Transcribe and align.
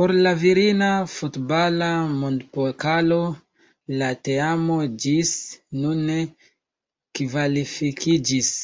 Por 0.00 0.12
la 0.26 0.30
Virina 0.42 0.86
Futbala 1.14 1.88
Mondpokalo 2.22 3.18
la 4.04 4.08
teamo 4.30 4.80
ĝis 5.04 5.36
nun 5.82 6.02
ne 6.12 6.18
kvalifikiĝis. 7.22 8.54